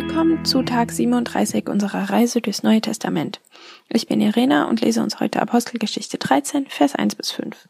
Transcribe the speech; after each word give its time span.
Willkommen 0.00 0.44
zu 0.44 0.62
Tag 0.62 0.92
37 0.92 1.68
unserer 1.68 2.08
Reise 2.08 2.40
durchs 2.40 2.62
Neue 2.62 2.80
Testament. 2.80 3.40
Ich 3.88 4.06
bin 4.06 4.20
Irena 4.20 4.68
und 4.68 4.80
lese 4.80 5.02
uns 5.02 5.18
heute 5.18 5.42
Apostelgeschichte 5.42 6.18
13, 6.18 6.66
Vers 6.68 6.94
1 6.94 7.16
bis 7.16 7.32
5. 7.32 7.68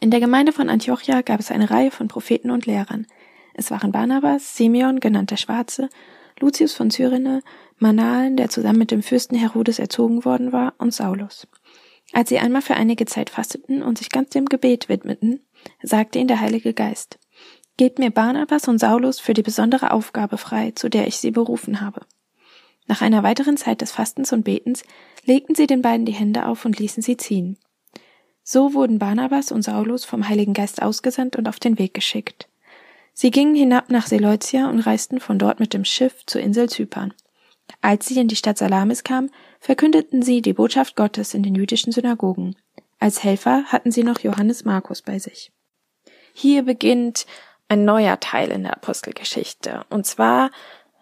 In 0.00 0.10
der 0.10 0.18
Gemeinde 0.18 0.50
von 0.50 0.68
Antiochia 0.68 1.22
gab 1.22 1.38
es 1.38 1.52
eine 1.52 1.70
Reihe 1.70 1.92
von 1.92 2.08
Propheten 2.08 2.50
und 2.50 2.66
Lehrern. 2.66 3.06
Es 3.54 3.70
waren 3.70 3.92
Barnabas, 3.92 4.56
Simeon, 4.56 4.98
genannt 4.98 5.30
der 5.30 5.36
Schwarze, 5.36 5.90
Lucius 6.40 6.74
von 6.74 6.90
Cyrene, 6.90 7.44
Manaen, 7.78 8.36
der 8.36 8.48
zusammen 8.48 8.80
mit 8.80 8.90
dem 8.90 9.04
Fürsten 9.04 9.36
Herodes 9.36 9.78
erzogen 9.78 10.24
worden 10.24 10.50
war, 10.50 10.74
und 10.78 10.92
Saulus. 10.92 11.46
Als 12.14 12.30
sie 12.30 12.40
einmal 12.40 12.62
für 12.62 12.74
einige 12.74 13.06
Zeit 13.06 13.30
fasteten 13.30 13.80
und 13.80 13.96
sich 13.96 14.08
ganz 14.08 14.30
dem 14.30 14.46
Gebet 14.46 14.88
widmeten, 14.88 15.46
sagte 15.84 16.18
ihnen 16.18 16.26
der 16.26 16.40
Heilige 16.40 16.74
Geist, 16.74 17.20
Gebt 17.76 17.98
mir 17.98 18.10
Barnabas 18.10 18.68
und 18.68 18.78
Saulus 18.78 19.20
für 19.20 19.34
die 19.34 19.42
besondere 19.42 19.90
Aufgabe 19.90 20.38
frei, 20.38 20.72
zu 20.74 20.88
der 20.88 21.06
ich 21.06 21.18
sie 21.18 21.30
berufen 21.30 21.80
habe. 21.82 22.00
Nach 22.86 23.02
einer 23.02 23.22
weiteren 23.22 23.56
Zeit 23.56 23.82
des 23.82 23.92
Fastens 23.92 24.32
und 24.32 24.44
Betens 24.44 24.82
legten 25.24 25.54
sie 25.54 25.66
den 25.66 25.82
beiden 25.82 26.06
die 26.06 26.12
Hände 26.12 26.46
auf 26.46 26.64
und 26.64 26.78
ließen 26.78 27.02
sie 27.02 27.16
ziehen. 27.16 27.58
So 28.42 28.74
wurden 28.74 28.98
Barnabas 28.98 29.52
und 29.52 29.62
Saulus 29.62 30.04
vom 30.04 30.28
Heiligen 30.28 30.54
Geist 30.54 30.80
ausgesandt 30.80 31.36
und 31.36 31.48
auf 31.48 31.58
den 31.58 31.78
Weg 31.78 31.92
geschickt. 31.94 32.48
Sie 33.12 33.30
gingen 33.30 33.54
hinab 33.54 33.90
nach 33.90 34.06
Seleucia 34.06 34.70
und 34.70 34.80
reisten 34.80 35.20
von 35.20 35.38
dort 35.38 35.58
mit 35.58 35.74
dem 35.74 35.84
Schiff 35.84 36.24
zur 36.26 36.40
Insel 36.40 36.68
Zypern. 36.68 37.12
Als 37.82 38.06
sie 38.06 38.20
in 38.20 38.28
die 38.28 38.36
Stadt 38.36 38.56
Salamis 38.56 39.04
kamen, 39.04 39.30
verkündeten 39.58 40.22
sie 40.22 40.42
die 40.42 40.52
Botschaft 40.52 40.96
Gottes 40.96 41.34
in 41.34 41.42
den 41.42 41.54
jüdischen 41.54 41.92
Synagogen. 41.92 42.56
Als 43.00 43.22
Helfer 43.24 43.64
hatten 43.64 43.90
sie 43.90 44.04
noch 44.04 44.20
Johannes 44.20 44.64
Markus 44.64 45.02
bei 45.02 45.18
sich. 45.18 45.50
Hier 46.32 46.62
beginnt 46.62 47.26
ein 47.68 47.84
neuer 47.84 48.20
Teil 48.20 48.50
in 48.50 48.62
der 48.62 48.74
Apostelgeschichte. 48.74 49.84
Und 49.90 50.06
zwar 50.06 50.50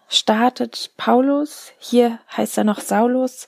startet 0.07 0.91
Paulus, 0.97 1.71
hier 1.77 2.19
heißt 2.35 2.57
er 2.57 2.63
noch 2.63 2.79
Saulus, 2.79 3.47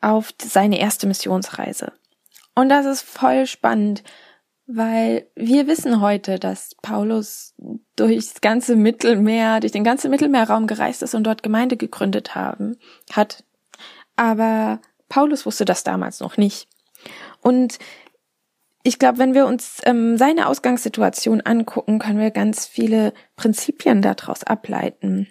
auf 0.00 0.34
seine 0.40 0.78
erste 0.78 1.06
Missionsreise. 1.06 1.92
Und 2.54 2.68
das 2.68 2.86
ist 2.86 3.02
voll 3.02 3.46
spannend, 3.46 4.02
weil 4.66 5.26
wir 5.34 5.66
wissen 5.66 6.00
heute, 6.00 6.38
dass 6.38 6.74
Paulus 6.82 7.54
durchs 7.96 8.40
ganze 8.40 8.76
Mittelmeer, 8.76 9.60
durch 9.60 9.72
den 9.72 9.84
ganzen 9.84 10.10
Mittelmeerraum 10.10 10.66
gereist 10.66 11.02
ist 11.02 11.14
und 11.14 11.24
dort 11.24 11.42
Gemeinde 11.42 11.76
gegründet 11.76 12.34
haben, 12.34 12.76
hat. 13.12 13.44
Aber 14.16 14.80
Paulus 15.08 15.46
wusste 15.46 15.64
das 15.64 15.84
damals 15.84 16.20
noch 16.20 16.36
nicht. 16.36 16.68
Und 17.40 17.78
ich 18.82 18.98
glaube, 18.98 19.18
wenn 19.18 19.34
wir 19.34 19.46
uns 19.46 19.80
ähm, 19.84 20.16
seine 20.16 20.48
Ausgangssituation 20.48 21.40
angucken, 21.40 21.98
können 21.98 22.18
wir 22.18 22.30
ganz 22.30 22.66
viele 22.66 23.12
Prinzipien 23.36 24.02
daraus 24.02 24.42
ableiten. 24.42 25.28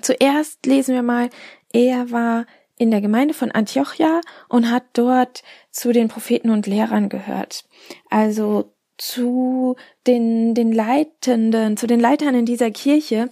Zuerst 0.00 0.64
lesen 0.66 0.94
wir 0.94 1.02
mal, 1.02 1.30
er 1.72 2.10
war 2.10 2.46
in 2.78 2.90
der 2.90 3.00
Gemeinde 3.00 3.34
von 3.34 3.50
Antiochia 3.50 4.20
und 4.48 4.70
hat 4.70 4.84
dort 4.92 5.42
zu 5.70 5.92
den 5.92 6.08
Propheten 6.08 6.50
und 6.50 6.66
Lehrern 6.66 7.08
gehört. 7.08 7.64
Also 8.08 8.72
zu 8.96 9.76
den, 10.06 10.54
den 10.54 10.72
Leitenden, 10.72 11.76
zu 11.76 11.86
den 11.86 12.00
Leitern 12.00 12.34
in 12.34 12.46
dieser 12.46 12.70
Kirche. 12.70 13.30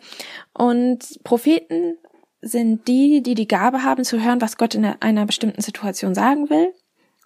Und 0.53 1.21
Propheten 1.25 1.97
sind 2.41 2.87
die, 2.87 3.23
die 3.23 3.35
die 3.35 3.49
Gabe 3.49 3.83
haben 3.83 4.05
zu 4.05 4.23
hören, 4.23 4.41
was 4.41 4.57
Gott 4.57 4.75
in 4.75 4.85
einer 4.85 5.27
bestimmten 5.27 5.63
Situation 5.63 6.15
sagen 6.15 6.51
will 6.51 6.73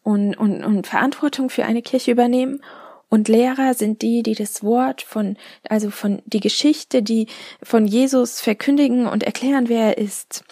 und, 0.03 0.35
und, 0.35 0.65
und 0.65 0.87
Verantwortung 0.87 1.51
für 1.51 1.65
eine 1.65 1.83
Kirche 1.83 2.11
übernehmen. 2.11 2.61
Und 3.09 3.29
Lehrer 3.29 3.75
sind 3.75 4.03
die, 4.03 4.23
die 4.23 4.35
das 4.35 4.63
Wort 4.63 5.03
von, 5.03 5.37
also 5.69 5.91
von 5.91 6.23
die 6.27 6.41
Geschichte, 6.41 7.03
die 7.03 7.27
von 7.63 7.87
Jesus 7.87 8.41
verkündigen 8.41 9.07
und 9.07 9.25
erklären, 9.25 9.69
wer 9.69 9.97
er 9.97 9.99
ist. 9.99 10.45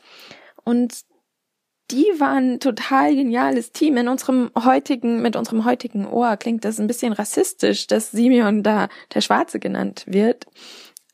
Und 0.64 1.04
die 1.90 2.06
waren 2.18 2.60
total 2.60 3.14
geniales 3.14 3.72
Team. 3.72 3.96
In 3.96 4.08
unserem 4.08 4.50
heutigen, 4.58 5.22
mit 5.22 5.36
unserem 5.36 5.64
heutigen 5.64 6.06
Ohr 6.06 6.36
klingt 6.36 6.64
das 6.64 6.78
ein 6.78 6.86
bisschen 6.86 7.12
rassistisch, 7.12 7.86
dass 7.86 8.10
Simeon 8.10 8.62
da 8.62 8.88
der 9.14 9.20
Schwarze 9.20 9.58
genannt 9.58 10.04
wird. 10.06 10.46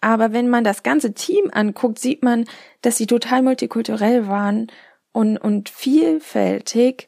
Aber 0.01 0.33
wenn 0.33 0.49
man 0.49 0.65
das 0.65 0.83
ganze 0.83 1.15
Team 1.15 1.51
anguckt, 1.53 1.99
sieht 1.99 2.23
man, 2.23 2.47
dass 2.83 2.97
sie 2.97 3.07
total 3.07 3.43
multikulturell 3.43 4.27
waren 4.27 4.67
und, 5.13 5.39
und 5.39 5.69
vielfältig 5.69 7.07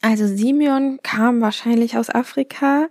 also 0.00 0.26
Simeon 0.26 1.00
kam 1.02 1.40
wahrscheinlich 1.40 1.96
aus 1.96 2.10
Afrika. 2.10 2.88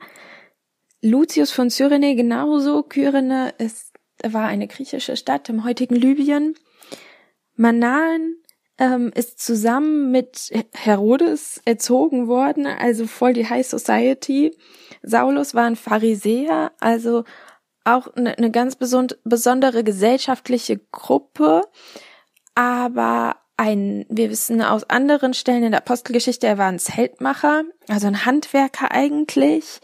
Lucius 1.02 1.52
von 1.52 1.70
Cyrene 1.70 2.16
genauso. 2.16 2.84
Kyrene 2.84 3.54
ist, 3.58 3.94
war 4.24 4.48
eine 4.48 4.68
griechische 4.68 5.16
Stadt 5.16 5.50
im 5.50 5.64
heutigen 5.64 5.96
Libyen. 5.96 6.56
Manaen 7.56 8.38
ähm, 8.78 9.12
ist 9.16 9.40
zusammen 9.40 10.12
mit 10.12 10.52
Herodes 10.74 11.62
erzogen 11.66 12.28
worden, 12.28 12.68
also 12.68 13.08
voll 13.08 13.34
die 13.34 13.50
High 13.50 13.66
Society. 13.66 14.56
Saulus 15.02 15.56
war 15.56 15.66
ein 15.66 15.76
Pharisäer, 15.76 16.72
also 16.80 17.24
auch 17.84 18.08
eine, 18.16 18.38
eine 18.38 18.52
ganz 18.52 18.76
besondere 18.76 19.84
gesellschaftliche 19.84 20.78
Gruppe, 20.92 21.62
aber 22.54 23.38
ein, 23.58 24.06
wir 24.08 24.30
wissen 24.30 24.62
aus 24.62 24.90
anderen 24.90 25.34
Stellen 25.34 25.64
in 25.64 25.72
der 25.72 25.82
Apostelgeschichte, 25.82 26.48
er 26.48 26.58
war 26.58 26.68
ein 26.68 26.80
Zeltmacher, 26.80 27.64
also 27.88 28.08
ein 28.08 28.26
Handwerker 28.26 28.92
eigentlich. 28.92 29.82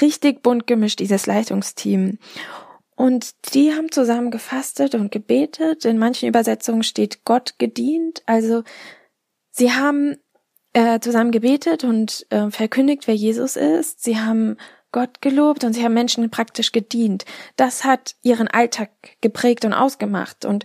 Richtig 0.00 0.42
bunt 0.42 0.66
gemischt, 0.66 1.00
dieses 1.00 1.26
Leitungsteam. 1.26 2.18
Und 2.96 3.54
die 3.54 3.72
haben 3.72 3.90
zusammen 3.90 4.30
gefastet 4.30 4.94
und 4.94 5.10
gebetet. 5.10 5.84
In 5.84 5.98
manchen 5.98 6.28
Übersetzungen 6.28 6.82
steht 6.82 7.24
Gott 7.24 7.54
gedient. 7.58 8.22
Also 8.26 8.62
sie 9.50 9.72
haben 9.72 10.16
äh, 10.74 11.00
zusammen 11.00 11.30
gebetet 11.30 11.82
und 11.82 12.26
äh, 12.30 12.50
verkündigt, 12.50 13.06
wer 13.06 13.14
Jesus 13.14 13.56
ist. 13.56 14.02
Sie 14.02 14.18
haben 14.18 14.56
Gott 14.92 15.20
gelobt 15.22 15.64
und 15.64 15.72
sie 15.72 15.84
haben 15.84 15.94
Menschen 15.94 16.28
praktisch 16.30 16.72
gedient. 16.72 17.24
Das 17.56 17.84
hat 17.84 18.16
ihren 18.22 18.48
Alltag 18.48 18.90
geprägt 19.20 19.64
und 19.64 19.72
ausgemacht. 19.72 20.44
Und 20.44 20.64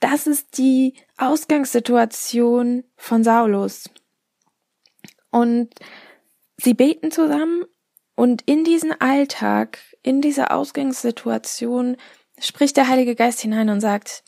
das 0.00 0.26
ist 0.26 0.58
die 0.58 0.94
Ausgangssituation 1.16 2.84
von 2.96 3.24
Saulus. 3.24 3.90
Und 5.30 5.70
sie 6.56 6.74
beten 6.74 7.10
zusammen 7.10 7.64
und 8.14 8.42
in 8.42 8.64
diesen 8.64 8.98
Alltag, 9.00 9.78
in 10.02 10.20
diese 10.20 10.50
Ausgangssituation 10.50 11.96
spricht 12.40 12.76
der 12.76 12.88
Heilige 12.88 13.14
Geist 13.14 13.40
hinein 13.40 13.68
und 13.68 13.80
sagt, 13.80 14.24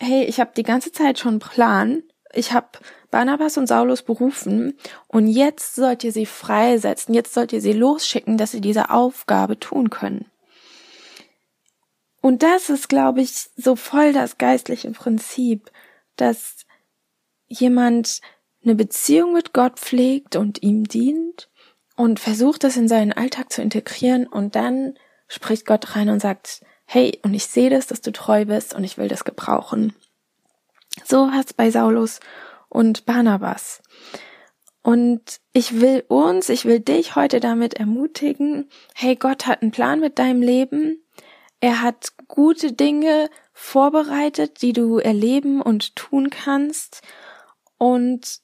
hey, 0.00 0.24
ich 0.24 0.40
habe 0.40 0.52
die 0.56 0.64
ganze 0.64 0.92
Zeit 0.92 1.18
schon 1.18 1.32
einen 1.32 1.38
Plan, 1.40 2.02
ich 2.32 2.52
habe 2.52 2.78
Barnabas 3.10 3.58
und 3.58 3.66
Saulus 3.66 4.02
berufen 4.02 4.76
und 5.06 5.28
jetzt 5.28 5.74
sollt 5.74 6.02
ihr 6.02 6.12
sie 6.12 6.26
freisetzen, 6.26 7.14
jetzt 7.14 7.34
sollt 7.34 7.52
ihr 7.52 7.60
sie 7.60 7.74
losschicken, 7.74 8.38
dass 8.38 8.52
sie 8.52 8.62
diese 8.62 8.90
Aufgabe 8.90 9.60
tun 9.60 9.90
können. 9.90 10.31
Und 12.22 12.44
das 12.44 12.70
ist, 12.70 12.88
glaube 12.88 13.20
ich, 13.20 13.50
so 13.56 13.76
voll 13.76 14.12
das 14.12 14.38
geistliche 14.38 14.90
Prinzip, 14.92 15.70
dass 16.16 16.64
jemand 17.48 18.20
eine 18.64 18.76
Beziehung 18.76 19.32
mit 19.32 19.52
Gott 19.52 19.78
pflegt 19.78 20.36
und 20.36 20.62
ihm 20.62 20.84
dient 20.84 21.50
und 21.96 22.20
versucht 22.20 22.62
das 22.62 22.76
in 22.76 22.86
seinen 22.86 23.12
Alltag 23.12 23.52
zu 23.52 23.60
integrieren 23.60 24.26
und 24.28 24.54
dann 24.54 24.94
spricht 25.26 25.66
Gott 25.66 25.96
rein 25.96 26.08
und 26.10 26.20
sagt, 26.20 26.62
hey, 26.84 27.18
und 27.24 27.34
ich 27.34 27.46
sehe 27.46 27.70
das, 27.70 27.88
dass 27.88 28.00
du 28.00 28.12
treu 28.12 28.44
bist 28.44 28.72
und 28.72 28.84
ich 28.84 28.98
will 28.98 29.08
das 29.08 29.24
gebrauchen. 29.24 29.92
So 31.04 31.32
hat's 31.32 31.52
bei 31.52 31.72
Saulus 31.72 32.20
und 32.68 33.04
Barnabas. 33.04 33.82
Und 34.82 35.40
ich 35.52 35.80
will 35.80 36.04
uns, 36.06 36.48
ich 36.48 36.66
will 36.66 36.78
dich 36.78 37.16
heute 37.16 37.40
damit 37.40 37.74
ermutigen, 37.74 38.68
hey, 38.94 39.16
Gott 39.16 39.46
hat 39.46 39.62
einen 39.62 39.70
Plan 39.72 39.98
mit 39.98 40.18
deinem 40.18 40.42
Leben 40.42 41.01
er 41.62 41.80
hat 41.80 42.08
gute 42.26 42.72
Dinge 42.72 43.30
vorbereitet, 43.54 44.62
die 44.62 44.72
du 44.72 44.98
erleben 44.98 45.62
und 45.62 45.94
tun 45.94 46.28
kannst. 46.28 47.02
Und 47.78 48.40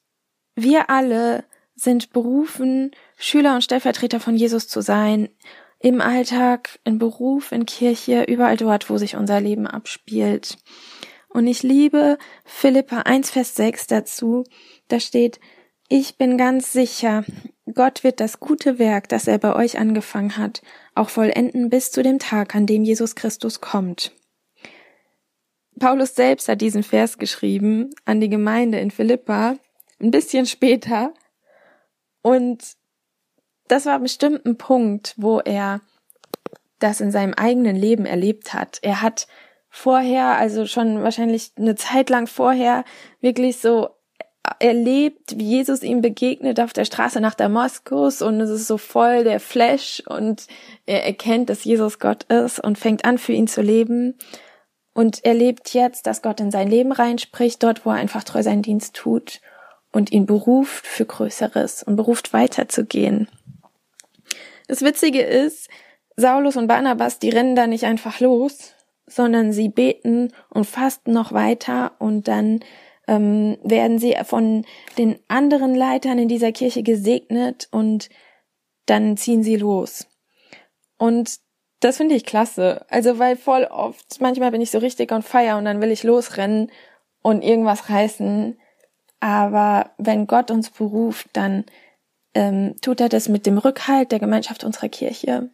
wir 0.54 0.88
alle 0.88 1.44
sind 1.74 2.12
berufen, 2.12 2.92
Schüler 3.16 3.56
und 3.56 3.64
Stellvertreter 3.64 4.20
von 4.20 4.36
Jesus 4.36 4.68
zu 4.68 4.80
sein, 4.80 5.28
im 5.80 6.00
Alltag, 6.00 6.78
in 6.84 6.98
Beruf, 6.98 7.50
in 7.50 7.66
Kirche, 7.66 8.22
überall 8.22 8.56
dort, 8.56 8.88
wo 8.88 8.98
sich 8.98 9.16
unser 9.16 9.40
Leben 9.40 9.66
abspielt. 9.66 10.56
Und 11.28 11.48
ich 11.48 11.64
liebe 11.64 12.18
Philippa 12.44 13.00
1, 13.00 13.30
Vers 13.30 13.56
6 13.56 13.88
dazu. 13.88 14.44
Da 14.86 15.00
steht, 15.00 15.40
ich 15.88 16.17
bin 16.17 16.37
ganz 16.37 16.73
sicher, 16.73 17.25
Gott 17.75 18.05
wird 18.05 18.20
das 18.20 18.40
gute 18.40 18.79
Werk, 18.79 19.08
das 19.08 19.26
er 19.26 19.38
bei 19.38 19.55
euch 19.55 19.79
angefangen 19.79 20.37
hat, 20.37 20.62
auch 20.94 21.08
vollenden 21.08 21.70
bis 21.70 21.90
zu 21.90 22.02
dem 22.02 22.19
Tag, 22.19 22.55
an 22.55 22.67
dem 22.67 22.85
Jesus 22.85 23.14
Christus 23.14 23.61
kommt. 23.61 24.12
Paulus 25.79 26.14
selbst 26.14 26.49
hat 26.49 26.61
diesen 26.61 26.82
Vers 26.82 27.19
geschrieben 27.19 27.90
an 28.05 28.20
die 28.20 28.29
Gemeinde 28.29 28.81
in 28.81 28.90
Philippa, 28.90 29.56
ein 30.00 30.11
bisschen 30.11 30.46
später. 30.46 31.14
Und 32.23 32.76
das 33.69 33.87
war 33.87 33.99
bestimmt 34.00 34.44
ein 34.44 34.58
Punkt, 34.58 35.14
wo 35.17 35.40
er 35.40 35.81
das 36.79 37.00
in 37.00 37.11
seinem 37.11 37.35
eigenen 37.35 37.76
Leben 37.76 38.06
erlebt 38.06 38.55
hat. 38.55 38.79
Er 38.82 39.02
hat 39.02 39.26
vorher, 39.69 40.37
also 40.37 40.67
schon 40.67 41.02
wahrscheinlich 41.02 41.52
eine 41.56 41.75
Zeit 41.75 42.11
lang 42.11 42.26
vorher, 42.26 42.85
wirklich 43.20 43.58
so 43.58 43.90
erlebt, 44.60 45.38
wie 45.38 45.56
Jesus 45.56 45.82
ihm 45.82 46.00
begegnet 46.00 46.60
auf 46.60 46.72
der 46.72 46.84
Straße 46.84 47.20
nach 47.20 47.34
Damaskus 47.34 48.22
und 48.22 48.40
es 48.40 48.50
ist 48.50 48.66
so 48.66 48.78
voll 48.78 49.25
der 49.25 49.40
Flash 49.40 50.02
und 50.06 50.46
er 50.87 51.05
erkennt, 51.05 51.50
dass 51.50 51.64
Jesus 51.64 51.99
Gott 51.99 52.25
ist 52.25 52.58
und 52.60 52.78
fängt 52.78 53.05
an, 53.05 53.19
für 53.19 53.32
ihn 53.32 53.46
zu 53.46 53.62
leben. 53.62 54.14
Und 54.94 55.25
er 55.25 55.34
lebt 55.34 55.75
jetzt, 55.75 56.06
dass 56.06 56.22
Gott 56.22 56.40
in 56.40 56.50
sein 56.50 56.69
Leben 56.69 56.93
reinspricht, 56.93 57.62
dort, 57.62 57.87
wo 57.87 57.90
er 57.90 57.96
einfach 57.96 58.25
treu 58.25 58.43
seinen 58.43 58.62
Dienst 58.62 58.96
tut 58.96 59.40
und 59.93 60.12
ihn 60.12 60.26
beruft 60.26 60.87
für 60.87 61.06
Größeres 61.06 61.82
und 61.82 61.96
beruft 61.96 62.32
weiterzugehen. 62.32 63.28
Das 64.66 64.82
Witzige 64.82 65.22
ist, 65.22 65.69
Saulus 66.16 66.56
und 66.56 66.66
Barnabas, 66.66 67.19
die 67.19 67.31
rennen 67.31 67.54
da 67.54 67.66
nicht 67.66 67.84
einfach 67.84 68.20
los, 68.20 68.75
sondern 69.06 69.52
sie 69.52 69.69
beten 69.69 70.32
und 70.50 70.66
fasten 70.66 71.12
noch 71.12 71.32
weiter 71.32 71.93
und 71.99 72.28
dann 72.28 72.61
ähm, 73.08 73.58
werden 73.64 73.99
sie 73.99 74.14
von 74.25 74.64
den 74.96 75.19
anderen 75.26 75.75
Leitern 75.75 76.19
in 76.19 76.28
dieser 76.28 76.52
Kirche 76.52 76.82
gesegnet 76.82 77.66
und 77.72 78.10
dann 78.87 79.16
ziehen 79.16 79.43
sie 79.43 79.56
los. 79.56 80.06
Und 80.99 81.40
das 81.81 81.96
finde 81.96 82.14
ich 82.14 82.25
klasse. 82.25 82.84
Also, 82.88 83.19
weil 83.19 83.37
voll 83.37 83.64
oft, 83.64 84.20
manchmal 84.20 84.50
bin 84.50 84.60
ich 84.60 84.70
so 84.70 84.78
richtig 84.78 85.10
on 85.10 85.22
fire 85.22 85.56
und 85.56 85.64
dann 85.64 85.81
will 85.81 85.90
ich 85.90 86.02
losrennen 86.02 86.70
und 87.22 87.43
irgendwas 87.43 87.88
reißen. 87.88 88.58
Aber 89.20 89.90
wenn 89.99 90.26
Gott 90.26 90.50
uns 90.50 90.70
beruft, 90.70 91.28
dann 91.32 91.64
ähm, 92.34 92.76
tut 92.82 93.00
er 93.00 93.08
das 93.08 93.28
mit 93.28 93.46
dem 93.46 93.58
Rückhalt 93.58 94.12
der 94.12 94.20
Gemeinschaft 94.20 94.64
unserer 94.64 94.88
Kirche. 94.88 95.50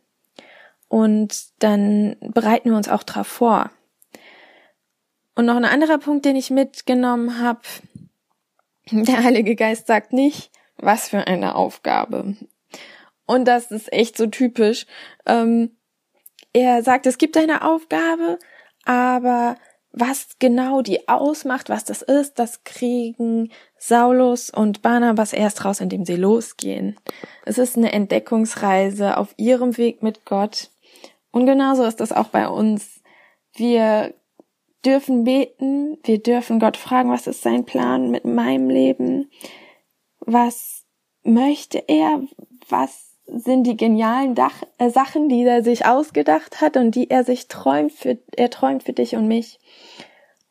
Und 0.89 1.47
dann 1.61 2.17
bereiten 2.21 2.71
wir 2.71 2.77
uns 2.77 2.89
auch 2.89 3.03
darauf 3.03 3.27
vor. 3.27 3.71
Und 5.35 5.47
noch 5.47 5.57
ein 5.57 5.65
anderer 5.65 5.99
Punkt, 5.99 6.25
den 6.25 6.37
ich 6.37 6.51
mitgenommen 6.51 7.41
habe. 7.41 7.61
Der 8.91 9.23
Heilige 9.23 9.57
Geist 9.57 9.87
sagt 9.87 10.13
nicht, 10.13 10.51
was 10.77 11.09
für 11.09 11.27
eine 11.27 11.55
Aufgabe. 11.55 12.37
Und 13.27 13.47
das 13.47 13.71
ist 13.71 13.93
echt 13.93 14.17
so 14.17 14.27
typisch. 14.27 14.87
Ähm, 15.27 15.77
er 16.53 16.83
sagt, 16.83 17.07
es 17.07 17.19
gibt 17.19 17.37
eine 17.37 17.63
Aufgabe, 17.63 18.39
aber 18.85 19.57
was 19.97 20.37
genau 20.39 20.83
die 20.83 21.09
ausmacht, 21.09 21.69
was 21.69 21.85
das 21.85 22.03
ist, 22.03 22.39
das 22.39 22.65
kriegen 22.65 23.53
Saulus 23.79 24.51
und 24.51 24.83
Barnabas 24.83 25.33
erst 25.33 25.65
raus, 25.65 25.81
indem 25.81 26.05
sie 26.05 26.17
losgehen. 26.17 26.97
Es 27.45 27.59
ist 27.59 27.77
eine 27.77 27.93
Entdeckungsreise 27.93 29.17
auf 29.17 29.35
ihrem 29.37 29.77
Weg 29.77 30.03
mit 30.03 30.25
Gott. 30.25 30.71
Und 31.31 31.47
genauso 31.47 31.85
ist 31.85 32.01
das 32.01 32.13
auch 32.13 32.29
bei 32.29 32.49
uns. 32.49 33.01
Wir 33.55 34.15
dürfen 34.85 35.25
beten, 35.25 35.99
wir 36.05 36.23
dürfen 36.23 36.59
Gott 36.59 36.77
fragen, 36.77 37.11
was 37.11 37.27
ist 37.27 37.43
sein 37.43 37.65
Plan 37.65 38.11
mit 38.11 38.25
meinem 38.25 38.69
Leben? 38.69 39.31
Was 40.21 40.85
möchte 41.23 41.83
er? 41.89 42.23
Was 42.69 43.15
sind 43.27 43.67
die 43.67 43.77
genialen 43.77 44.35
Dach, 44.35 44.63
äh, 44.79 44.91
Sachen, 44.91 45.29
die 45.29 45.45
er 45.45 45.63
sich 45.63 45.87
ausgedacht 45.87 46.61
hat 46.61 46.77
und 46.77 46.95
die 46.95 47.11
er 47.11 47.25
sich 47.25 47.49
träumt 47.49 47.93
für, 47.93 48.19
er 48.37 48.51
träumt 48.51 48.83
für 48.83 48.93
dich 48.93 49.17
und 49.17 49.27
mich. 49.27 49.59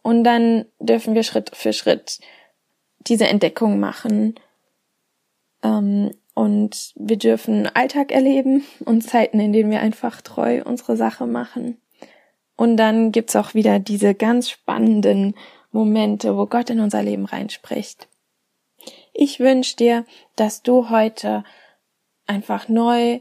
Und 0.02 0.24
dann 0.24 0.66
dürfen 0.80 1.14
wir 1.14 1.24
Schritt 1.24 1.56
für 1.56 1.72
Schritt 1.72 2.20
diese 3.00 3.28
Entdeckung 3.28 3.80
machen. 3.80 4.36
Ähm, 5.64 6.12
und 6.34 6.94
wir 6.96 7.18
dürfen 7.18 7.68
Alltag 7.68 8.12
erleben 8.12 8.64
und 8.86 9.02
Zeiten, 9.04 9.40
in 9.40 9.54
denen 9.54 9.70
wir 9.70 9.82
einfach 9.82 10.22
treu 10.22 10.64
unsere 10.66 10.98
Sache 10.98 11.28
machen. 11.28 11.78
Und 12.64 12.78
dann 12.78 13.12
gibt's 13.12 13.36
auch 13.36 13.56
wieder 13.56 13.78
diese 13.80 14.16
ganz 14.16 14.50
spannenden 14.50 15.36
Momente, 15.74 16.38
wo 16.38 16.46
Gott 16.46 16.70
in 16.70 16.80
unser 16.80 17.04
Leben 17.04 17.26
reinspricht. 17.26 18.08
Ich 19.12 19.42
wünsche 19.42 19.76
dir, 19.76 20.06
dass 20.38 20.64
du 20.64 20.90
heute 20.90 21.44
einfach 22.26 22.70
neu 22.70 23.20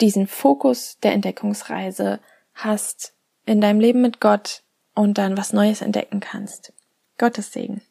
diesen 0.00 0.28
Fokus 0.28 0.96
der 1.02 1.12
Entdeckungsreise 1.12 2.20
hast 2.54 3.14
in 3.46 3.60
deinem 3.60 3.80
Leben 3.80 4.00
mit 4.00 4.20
Gott 4.20 4.62
und 4.94 5.18
dann 5.18 5.36
was 5.36 5.52
Neues 5.52 5.82
entdecken 5.82 6.20
kannst. 6.20 6.72
Gottes 7.18 7.52
Segen. 7.52 7.82